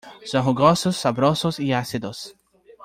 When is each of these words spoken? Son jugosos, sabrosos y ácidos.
Son 0.25 0.41
jugosos, 0.43 0.97
sabrosos 0.97 1.59
y 1.59 1.73
ácidos. 1.73 2.35